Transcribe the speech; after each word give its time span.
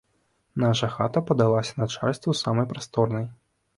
Наша 0.61 0.87
хата 0.95 1.23
падалася 1.29 1.73
начальству 1.81 2.35
самай 2.43 2.65
прасторнай. 2.73 3.29